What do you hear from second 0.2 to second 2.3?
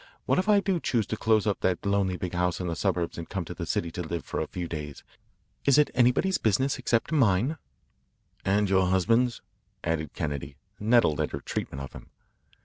What if I do choose to close up that lonely